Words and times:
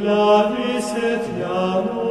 Clavis 0.00 0.94
et 0.96 1.20
Janus, 1.38 2.01